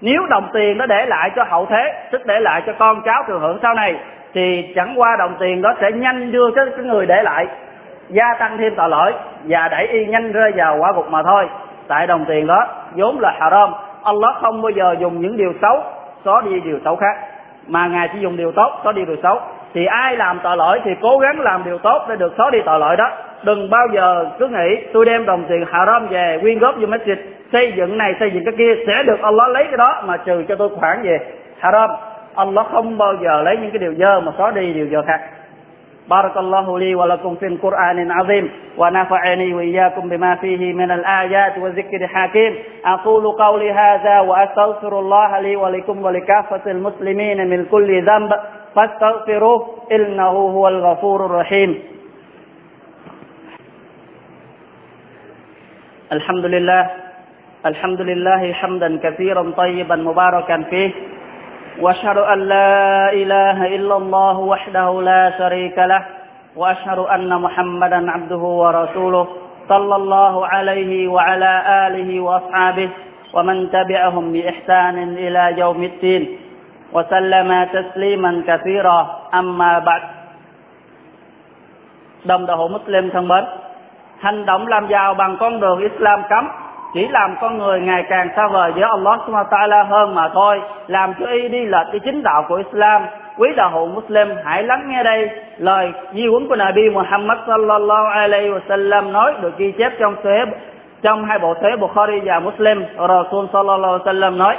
[0.00, 3.24] nếu đồng tiền đó để lại cho hậu thế tức để lại cho con cháu
[3.26, 3.94] thừa hưởng sau này
[4.34, 7.46] thì chẳng qua đồng tiền đó sẽ nhanh đưa cái, cái người để lại
[8.08, 9.12] gia tăng thêm tội lỗi
[9.44, 11.48] và đẩy y nhanh rơi vào quả gục mà thôi.
[11.88, 13.72] Tại đồng tiền đó vốn là haram
[14.04, 15.82] Allah không bao giờ dùng những điều xấu
[16.24, 17.16] xóa đi điều xấu khác.
[17.66, 19.40] Mà ngài chỉ dùng điều tốt xóa đi điều xấu
[19.73, 22.59] thì ai làm tội lỗi thì cố gắng làm điều tốt để được xóa đi
[22.65, 23.11] tội lỗi đó
[23.43, 27.15] đừng bao giờ cứ nghĩ tôi đem đồng tiền haram về quyên góp vô masjid
[27.51, 30.43] xây dựng này xây dựng cái kia sẽ được Allah lấy cái đó mà trừ
[30.47, 31.19] cho tôi khoản về
[31.59, 31.89] haram
[32.35, 35.19] Allah không bao giờ lấy những cái điều dơ mà xóa đi điều dơ khác
[36.09, 42.55] بارك الله لي ولكم في القرآن العظيم ونفعني وإياكم بما فيه من الآيات والذكر الحكيم
[42.85, 48.31] أقول قولي هذا وأستغفر الله لي ولكم ولكافة المسلمين من كل ذنب
[48.76, 49.60] فاستغفروه
[49.92, 51.82] إنه هو الغفور الرحيم.
[56.12, 56.90] الحمد لله
[57.66, 60.90] الحمد لله حمدا كثيرا طيبا مباركا فيه
[61.80, 66.02] وأشهد أن لا إله إلا الله وحده لا شريك له
[66.56, 69.26] وأشهد أن محمدا عبده ورسوله
[69.68, 71.52] صلى الله عليه وعلى
[71.86, 72.88] آله وأصحابه
[73.34, 76.22] ومن تبعهم بإحسان إلى يوم الدين.
[76.93, 78.99] وسلم تسليما كثيرا
[79.33, 80.01] اما بعد
[82.25, 83.43] đồng đạo hữu Muslim thân mến
[84.19, 86.47] hành động làm giàu bằng con đường Islam cấm
[86.93, 90.29] chỉ làm con người ngày càng xa vời với Allah subhanahu wa ta'ala hơn mà
[90.29, 93.01] thôi làm cho y đi lệch cái chính đạo của Islam
[93.37, 98.05] quý đạo hữu Muslim hãy lắng nghe đây lời di huấn của Nabi Muhammad sallallahu
[98.05, 100.45] alaihi wasallam nói được ghi chép trong thế
[101.01, 104.57] trong hai bộ thế Bukhari và Muslim Rasul sallallahu alaihi wasallam nói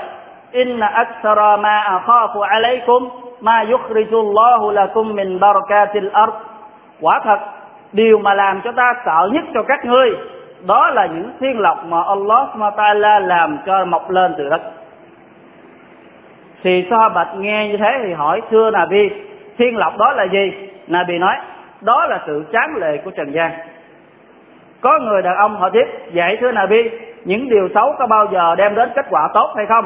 [0.51, 3.09] inna aktsara ma akhafu alaykum,
[3.41, 6.33] ma yukhrijullahu lakum min barakatil ard.
[7.01, 7.39] Quả thật,
[7.91, 10.09] điều mà làm cho ta sợ nhất cho các ngươi,
[10.67, 14.61] đó là những thiên lộc mà Allah SWT làm cho mọc lên từ đất.
[16.63, 19.09] Thì so bạch nghe như thế thì hỏi, thưa Nabi,
[19.57, 20.51] thiên lộc đó là gì?
[20.87, 21.35] Nabi nói,
[21.81, 23.51] đó là sự tráng lệ của trần gian.
[24.81, 26.89] Có người đàn ông hỏi tiếp vậy thưa Nabi,
[27.25, 29.85] những điều xấu có bao giờ đem đến kết quả tốt hay không?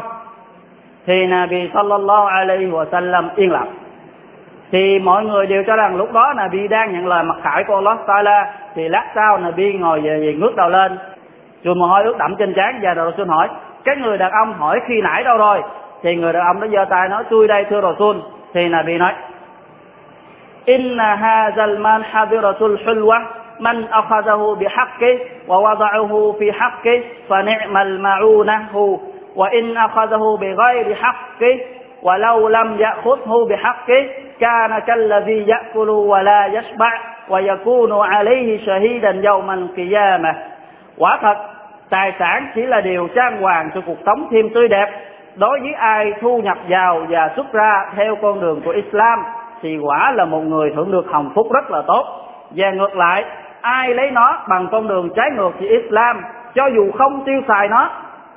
[1.05, 3.73] Thì Nabi sallallahu alaihi wa sallam yên lặng.
[4.71, 7.75] Thì mọi người đều cho rằng lúc đó Nabi đang nhận lời mặc khải của
[7.75, 8.53] Allah Taala.
[8.75, 10.97] Thì lát sau Nabi ngồi về, về ngước đầu lên.
[11.63, 13.49] Rồi mồ hôi ướt đẫm trên trán và rồi xin hỏi
[13.83, 15.61] cái người đàn ông hỏi khi nãy đâu rồi?
[16.03, 18.17] Thì người đàn ông đó giơ tay nói tôi đây thưa Rasul.
[18.53, 19.13] Thì Nabi nói
[20.65, 23.21] inna hazal man hadiratul hulwa
[23.59, 28.99] man akhadahu bihaqqi wa wada'ahu fi haqqi fa ni'mal ma'unahu.
[29.34, 31.58] wa in akhadahu bighayri haqqi
[32.02, 34.08] ولو لم يأخذه بحقه
[34.40, 36.92] كان كالذي يأكل ولا يشبع
[37.28, 40.34] ويكون عليه شهيدا يوم القيامة
[40.98, 41.36] quả thật
[41.90, 44.88] tài sản chỉ là điều trang hoàng cho cuộc sống thêm tươi đẹp
[45.36, 49.24] đối với ai thu nhập vào và xuất ra theo con đường của Islam
[49.62, 52.04] thì quả là một người hưởng được hồng phúc rất là tốt
[52.50, 53.24] và ngược lại
[53.60, 56.22] ai lấy nó bằng con đường trái ngược với Islam
[56.54, 57.90] cho dù không tiêu xài nó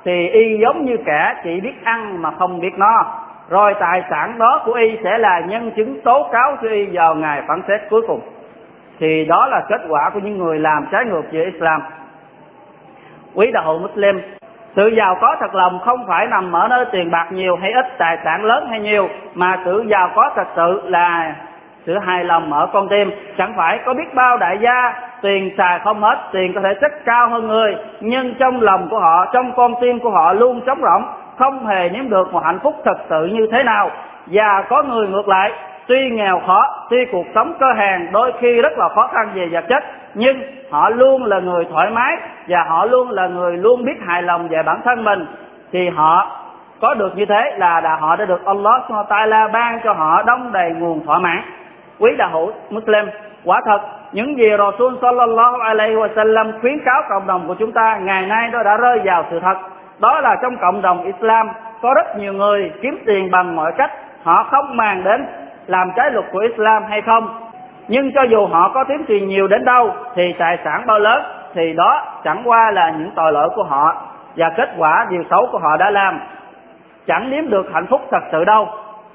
[0.08, 3.04] thì y giống như kẻ chỉ biết ăn mà không biết no.
[3.48, 7.14] Rồi tài sản đó của y sẽ là nhân chứng tố cáo cho y vào
[7.14, 8.20] ngày phán xét cuối cùng.
[9.00, 11.82] Thì đó là kết quả của những người làm trái ngược với Islam.
[13.34, 14.20] Quý đạo hữu Muslim,
[14.76, 17.86] sự giàu có thật lòng không phải nằm ở nơi tiền bạc nhiều hay ít,
[17.98, 21.34] tài sản lớn hay nhiều, mà sự giàu có thật sự là
[21.86, 23.10] sự hài lòng ở con tim.
[23.38, 26.92] Chẳng phải có biết bao đại gia tiền xài không hết tiền có thể rất
[27.04, 27.76] cao hơn người.
[28.00, 31.04] Nhưng trong lòng của họ trong con tim của họ luôn trống rỗng
[31.38, 33.90] không hề nếm được một hạnh phúc thật sự như thế nào.
[34.26, 35.52] Và có người ngược lại
[35.86, 39.48] tuy nghèo khó tuy cuộc sống cơ hàng, đôi khi rất là khó khăn về
[39.52, 42.16] vật chất nhưng họ luôn là người thoải mái
[42.48, 45.26] và họ luôn là người luôn biết hài lòng về bản thân mình.
[45.72, 46.30] Thì họ
[46.80, 50.52] có được như thế là đã họ đã được Allah Taala ban cho họ đông
[50.52, 51.42] đầy nguồn thỏa mãn
[51.98, 53.06] quý đạo hữu Muslim,
[53.44, 53.80] quả thật,
[54.12, 58.50] những gì Rasul Sallallahu Alaihi Wasallam khuyến cáo cộng đồng của chúng ta ngày nay
[58.50, 59.56] đó đã rơi vào sự thật.
[59.98, 61.48] Đó là trong cộng đồng Islam,
[61.82, 63.90] có rất nhiều người kiếm tiền bằng mọi cách,
[64.22, 65.26] họ không màng đến
[65.66, 67.28] làm trái luật của Islam hay không.
[67.88, 71.22] Nhưng cho dù họ có kiếm tiền nhiều đến đâu, thì tài sản bao lớn,
[71.54, 73.96] thì đó chẳng qua là những tội lỗi của họ
[74.36, 76.20] và kết quả điều xấu của họ đã làm.
[77.06, 78.68] Chẳng nếm được hạnh phúc thật sự đâu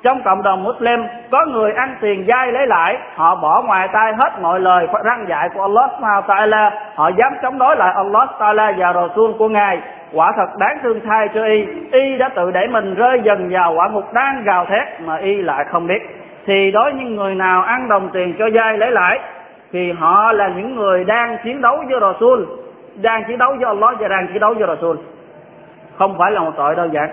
[0.04, 4.14] trong cộng đồng Muslim, có người ăn tiền dai lấy lại, họ bỏ ngoài tay
[4.14, 5.92] hết mọi lời răng dạy của Allah
[6.28, 6.72] Taala.
[6.96, 9.80] Họ dám chống đối lại Allah Taala và Rasul của ngài.
[10.14, 11.66] Quả thật đáng thương thay cho y.
[11.92, 15.42] Y đã tự đẩy mình rơi dần vào quả ngục đang gào thét mà y
[15.42, 16.02] lại không biết.
[16.46, 19.20] Thì đối với những người nào ăn đồng tiền cho dai lấy lại,
[19.72, 22.44] thì họ là những người đang chiến đấu với Rasul,
[23.02, 24.98] đang chiến đấu với Allah và đang chiến đấu với Rasul.
[25.98, 27.10] Không phải là một tội đơn giản.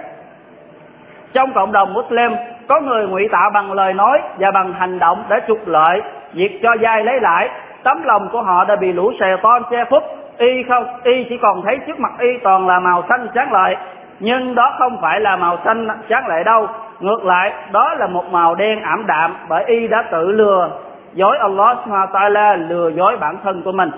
[1.33, 2.33] Trong cộng đồng Muslim
[2.71, 6.03] có người ngụy tạo bằng lời nói và bằng hành động để trục lợi
[6.33, 7.49] việc cho dai lấy lại.
[7.83, 10.03] Tấm lòng của họ đã bị lũ xè ton che phúc
[10.39, 13.77] y không, y chỉ còn thấy trước mặt y toàn là màu xanh sáng lợi.
[14.21, 16.69] Nhưng đó không phải là màu xanh sáng lợi đâu.
[17.01, 20.71] Ngược lại, đó là một màu đen ảm đạm bởi y đã tự lừa.
[21.13, 23.91] Dối Allah subhanahu lừa dối bản thân của mình.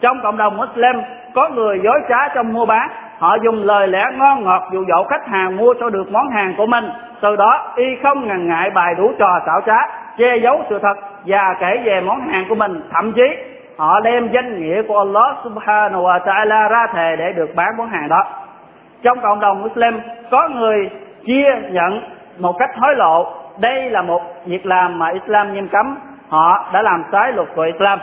[0.00, 1.02] Trong cộng đồng Muslim,
[1.34, 5.04] có người dối trá trong mua bán họ dùng lời lẽ ngon ngọt dụ dỗ
[5.04, 6.84] khách hàng mua cho được món hàng của mình.
[7.20, 9.78] Từ đó, y không ngần ngại bài đủ trò xảo trá,
[10.18, 10.94] che giấu sự thật
[11.26, 12.82] và kể về món hàng của mình.
[12.92, 13.36] Thậm chí,
[13.78, 17.88] họ đem danh nghĩa của Allah subhanahu wa ta'ala ra thề để được bán món
[17.88, 18.24] hàng đó.
[19.02, 20.00] Trong cộng đồng Muslim,
[20.30, 20.90] có người
[21.26, 22.02] chia nhận
[22.38, 25.98] một cách hối lộ, đây là một việc làm mà Islam nghiêm cấm.
[26.28, 27.98] Họ đã làm trái luật của Islam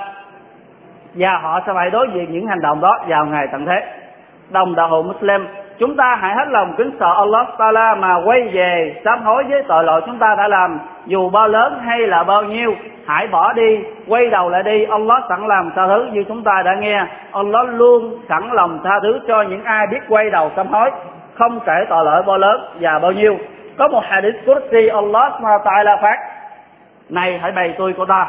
[1.14, 4.03] và họ sẽ phải đối diện những hành động đó vào ngày tận thế
[4.50, 5.48] đồng đạo hữu Muslim.
[5.80, 9.64] Chúng ta hãy hết lòng kính sợ Allah Taala mà quay về sám hối với
[9.68, 10.80] tội lỗi chúng ta đã làm.
[11.06, 12.76] Dù bao lớn hay là bao nhiêu,
[13.06, 14.86] hãy bỏ đi, quay đầu lại đi.
[14.86, 17.06] Allah sẵn làm tha thứ như chúng ta đã nghe.
[17.32, 20.92] Allah luôn sẵn lòng tha thứ cho những ai biết quay đầu sám hối,
[21.34, 23.38] không kể tội lỗi bao lớn và bao nhiêu.
[23.78, 25.34] Có một hadith Qudsi, Allah
[25.66, 26.18] Taala phát.
[27.10, 28.28] Này, hãy bày tôi của ta.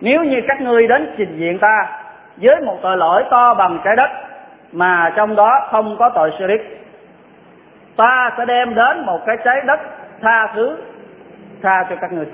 [0.00, 1.86] Nếu như các ngươi đến trình diện ta
[2.40, 4.10] với một tội lỗi to bằng trái đất
[4.72, 6.62] mà trong đó không có tội shirk.
[7.96, 9.80] Ta sẽ đem đến một cái trái đất
[10.22, 10.76] tha thứ,
[11.62, 12.26] tha cho các người.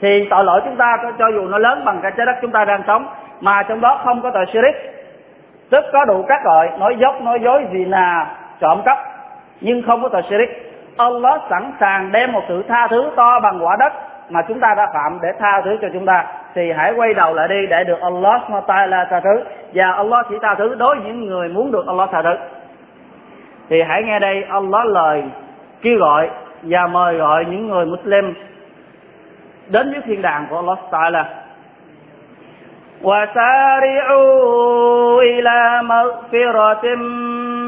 [0.00, 2.64] Thì tội lỗi chúng ta cho dù nó lớn bằng cái trái đất chúng ta
[2.64, 3.06] đang sống,
[3.40, 4.76] mà trong đó không có tội shirk.
[5.70, 8.26] Tức có đủ các tội, nói dốc, nói dối, gì là
[8.60, 8.98] trộm cắp,
[9.60, 10.50] nhưng không có tội shirk.
[10.96, 13.92] Allah sẵn sàng đem một sự tha thứ to bằng quả đất
[14.31, 17.33] mà chúng ta đã phạm để tha thứ cho chúng ta thì hãy quay đầu
[17.33, 21.05] lại đi để được Allah Taala tha thứ và Allah chỉ tha thứ đối với
[21.05, 22.35] những người muốn được Allah tha thứ
[23.69, 25.23] thì hãy nghe đây Allah lời
[25.81, 26.29] kêu gọi
[26.63, 28.33] và mời gọi những người Muslim
[29.69, 31.25] đến với thiên đàng của Allah Taala
[33.87, 36.95] وسارعوا إلى مغفرة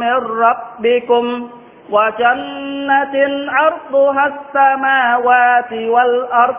[0.02, 1.50] من ربكم
[1.90, 3.16] وجنة
[3.58, 6.56] عرضها السماوات والأرض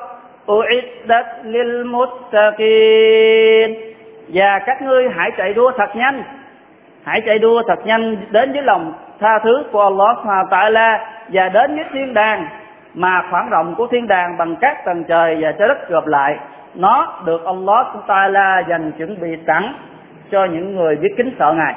[0.50, 1.28] أعدت
[2.40, 3.70] للمتقين
[4.34, 6.22] và các ngươi hãy chạy đua thật nhanh
[7.04, 10.16] hãy chạy đua thật nhanh đến với lòng tha thứ của Allah
[10.50, 12.46] Taala và đến với thiên đàng
[12.94, 16.36] mà khoảng rộng của thiên đàng bằng các tầng trời và trái đất gộp lại
[16.74, 19.74] nó được Allah Taala dành chuẩn bị sẵn
[20.30, 21.74] cho những người biết kính sợ ngài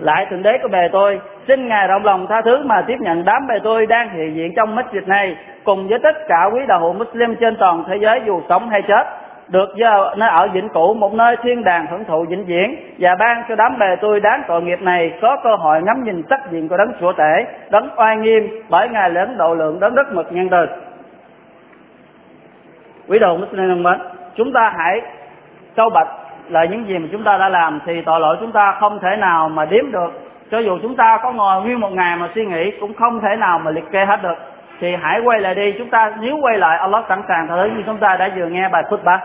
[0.00, 3.25] lại thượng đế của bề tôi xin ngài rộng lòng tha thứ mà tiếp nhận
[3.25, 6.79] đám bề tôi đang hiện diện trong dịch này cùng với tất cả quý đạo
[6.79, 9.07] hữu Muslim trên toàn thế giới dù sống hay chết,
[9.47, 12.75] được giờ nơi ở vĩnh cửu, một nơi thiên đàng hưởng thụ vĩnh viễn.
[12.99, 16.23] Và ban cho đám bề tôi đáng tội nghiệp này có cơ hội ngắm nhìn
[16.29, 19.95] sắc diện của đấng sủa tể, đấng oai nghiêm, bởi ngài lớn độ lượng đấng
[19.95, 20.65] rất mực nhân từ.
[23.07, 23.99] Quý đạo Muslim thân mến,
[24.35, 25.01] chúng ta hãy
[25.77, 26.07] sâu bạch
[26.49, 29.15] là những gì mà chúng ta đã làm thì tội lỗi chúng ta không thể
[29.17, 32.45] nào mà đếm được cho dù chúng ta có ngồi nguyên một ngày mà suy
[32.45, 34.35] nghĩ, cũng không thể nào mà liệt kê hết được.
[34.79, 35.75] Thì hãy quay lại đi.
[35.77, 37.47] Chúng ta, nếu quay lại, Allah sẵn sàng.
[37.47, 39.19] Thử như chúng ta đã vừa nghe bài khutbah.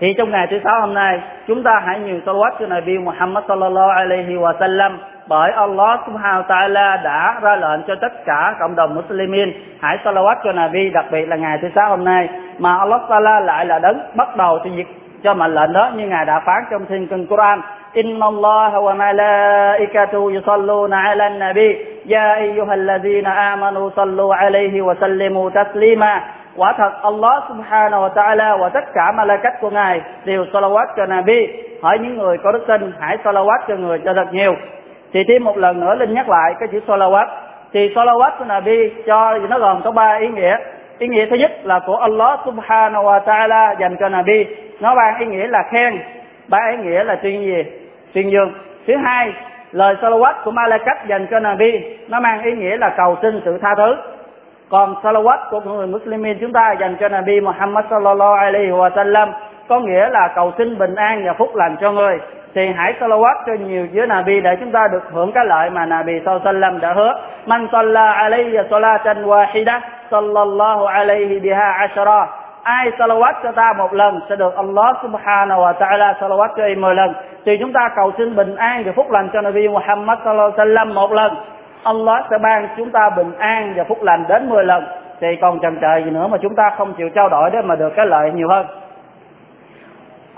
[0.00, 3.44] Thì trong ngày thứ sáu hôm nay, chúng ta hãy nhiều salawat cho Nabi Muhammad
[3.48, 8.76] sallallahu alaihi wa sallam, bởi Allah subhanahu ta'ala đã ra lệnh cho tất cả cộng
[8.76, 12.28] đồng Muslimin hãy salawat cho Nabi, đặc biệt là ngày thứ sáu hôm nay.
[12.58, 14.86] Mà Allah ta'ala lại là đấng bắt đầu cho việc,
[15.22, 17.60] cho mệnh lệnh đó như ngài đã phán trong thiên kinh Quran.
[17.97, 26.21] إن الله وملائكته يصلون على النبي يا أيها الذين آمنوا صلوا عليه وسلموا تسليما
[26.55, 31.05] quả thật Allah subhanahu wa ta'ala và tất cả malaikat của ngài đều salawat cho
[31.05, 31.47] Nabi
[31.81, 34.55] hỏi những người có đức tin hãy salawat cho người cho thật nhiều
[35.13, 37.27] thì thêm một lần nữa linh nhắc lại cái chữ salawat
[37.73, 40.57] thì salawat của Nabi cho nó gồm có ba ý nghĩa
[40.99, 44.45] ý nghĩa thứ nhất là của Allah subhanahu wa ta'ala dành cho Nabi
[44.79, 45.99] nó ban ý nghĩa là khen
[46.48, 47.64] ba ý nghĩa là tuyên gì?
[48.14, 48.52] Tuyên dương.
[48.86, 49.32] Thứ hai,
[49.72, 51.72] lời salawat của Malakat dành cho Nabi,
[52.08, 53.96] nó mang ý nghĩa là cầu xin sự tha thứ.
[54.70, 59.28] Còn salawat của người Muslimin chúng ta dành cho Nabi Muhammad sallallahu alaihi wa sallam
[59.68, 62.18] có nghĩa là cầu xin bình an và phúc lành cho người.
[62.54, 65.86] Thì hãy salawat cho nhiều với Nabi để chúng ta được hưởng cái lợi mà
[65.86, 67.20] Nabi sallallahu đã hứa.
[67.46, 69.80] Man salla alayya salatan wahida,
[70.10, 72.26] sallallahu alayhi biha ashara
[72.67, 76.81] ai salawat cho ta một lần sẽ được Allah subhanahu wa ta'ala salawat cho em
[76.81, 77.13] 10 lần
[77.45, 80.71] thì chúng ta cầu xin bình an và phúc lành cho Nabi Muhammad sallallahu alaihi
[80.73, 81.33] wasallam một lần
[81.83, 84.83] Allah sẽ ban chúng ta bình an và phúc lành đến 10 lần
[85.21, 87.75] thì còn chần chờ gì nữa mà chúng ta không chịu trao đổi để mà
[87.75, 88.65] được cái lợi nhiều hơn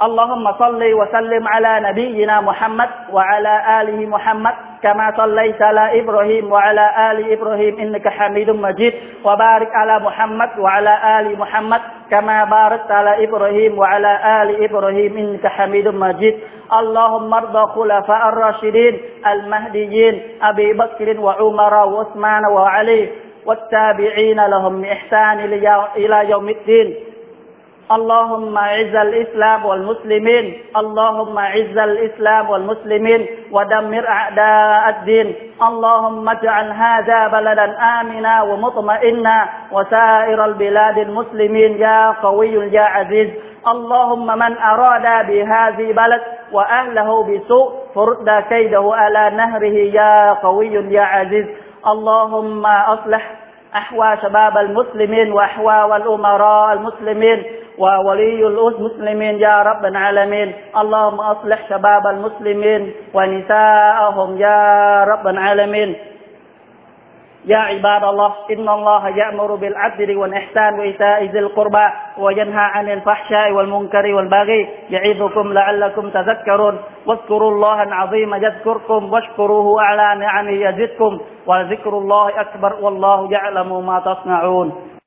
[0.01, 7.32] اللهم صل وسلم على نبينا محمد وعلى آله محمد كما صليت على إبراهيم وعلى آل
[7.32, 8.94] إبراهيم إنك حميد مجيد.
[9.24, 15.88] وبارك على محمد وعلى آل محمد كما باركت على إبراهيم وعلى آل إبراهيم إنك حميد
[15.88, 16.38] مجيد.
[16.80, 23.08] اللهم ارض خلفاء الراشدين المهديين أبي بكر وعمر وعثمان وعلي
[23.46, 25.38] والتابعين لهم بإحسان
[25.96, 27.09] إلى يوم الدين.
[27.92, 35.34] اللهم اعز الإسلام والمسلمين اللهم اعز الإسلام والمسلمين ودمر أعداء الدين
[35.68, 37.66] اللهم اجعل هذا بلدا
[38.00, 43.28] آمنا ومطمئنا وسائر البلاد المسلمين يا قوي يا عزيز
[43.68, 46.22] اللهم من أراد بهذه بلد
[46.52, 51.46] وأهله بسوء فرد كيده على نهره يا قوي يا عزيز
[51.86, 53.22] اللهم أصلح
[53.76, 57.44] أحوى شباب المسلمين وأحوى والأمراء المسلمين
[57.80, 60.48] وولي المسلمين يا رب العالمين.
[60.76, 65.96] اللهم أصلح شباب المسلمين ونساءهم يا رب العالمين.
[67.44, 71.86] يا عباد الله إن الله يأمر بالعدل والإحسان وإيتاء ذي القربى
[72.18, 76.78] وينهى عن الفحشاء والمنكر والبغي يعظكم لعلكم تذكرون.
[77.06, 81.20] واذكروا الله العظيم يذكركم واشكروه على نعمه يزدكم.
[81.46, 84.89] وذكر الله أكبر والله يعلم ما تصنعون.